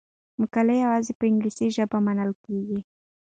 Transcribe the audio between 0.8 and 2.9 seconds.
یوازې په انګلیسي ژبه منل کیږي.